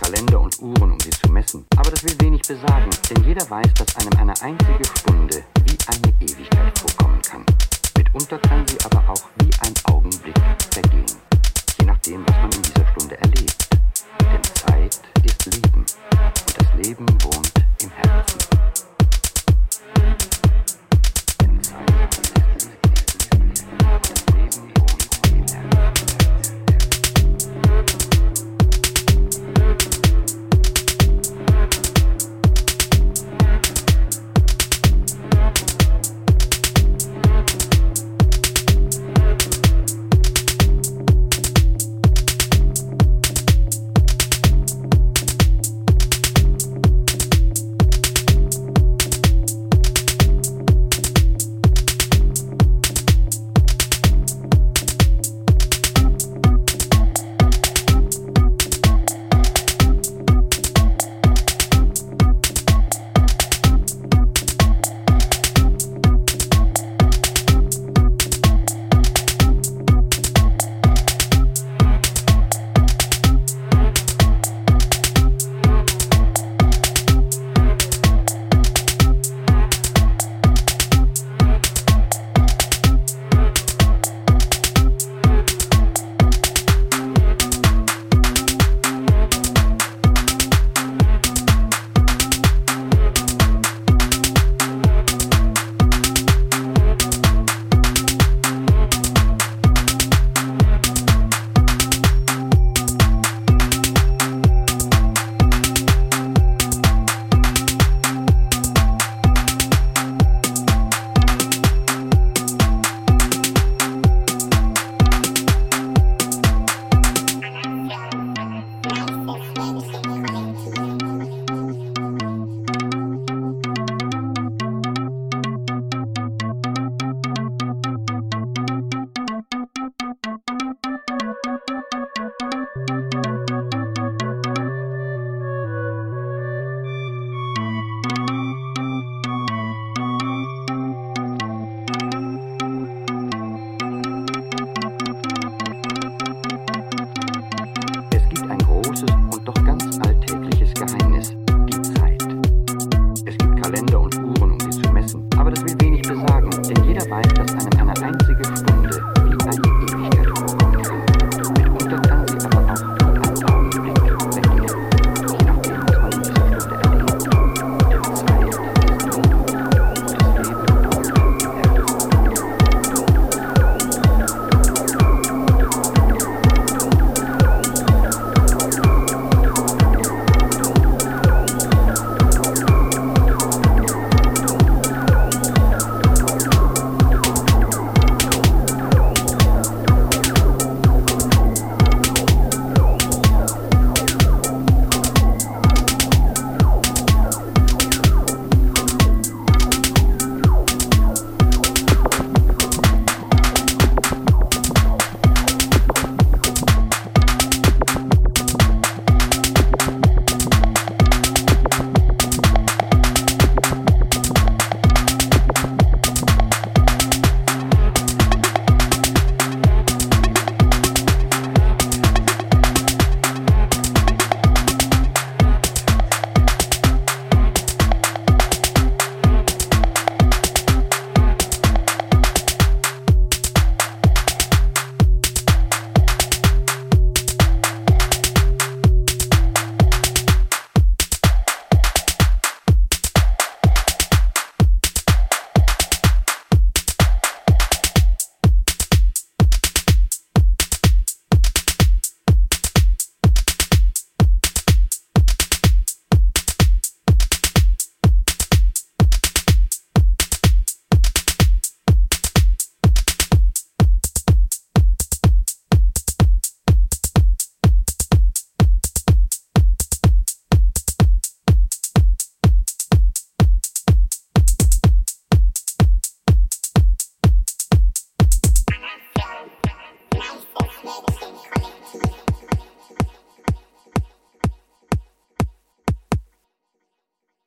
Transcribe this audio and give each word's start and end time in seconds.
Kalender 0.00 0.40
und 0.40 0.60
Uhren, 0.60 0.92
um 0.92 1.00
sie 1.00 1.10
zu 1.10 1.28
messen. 1.30 1.66
Aber 1.76 1.90
das 1.90 2.04
will 2.04 2.14
wenig 2.20 2.42
besagen, 2.42 2.90
denn 3.10 3.24
jeder 3.24 3.48
weiß, 3.50 3.74
dass 3.74 3.96
einem 3.96 4.16
eine 4.18 4.34
einzige 4.42 4.84
Stunde 4.84 5.42
wie 5.64 5.76
eine 5.86 6.14
Ewigkeit 6.20 6.78
vorkommen 6.78 7.20
kann. 7.22 7.44
Mitunter 7.96 8.38
kann 8.38 8.64
sie 8.68 8.78
aber 8.84 9.02
auch 9.10 9.24
wie 9.40 9.50
ein 9.60 9.74
Augenblick 9.92 10.38
vergehen, 10.70 11.16
je 11.80 11.86
nachdem, 11.86 12.24
was 12.26 12.36
man 12.36 12.52
in 12.52 12.62
dieser 12.62 12.86
Stunde 12.92 13.18
erlebt. 13.18 13.68
Denn 14.20 14.44
Zeit 14.54 15.00
ist 15.24 15.46
Leben 15.46 15.80
und 15.80 16.56
das 16.56 16.86
Leben 16.86 17.06
wohnt 17.24 17.52
im 17.82 17.90
Herzen. 17.90 18.57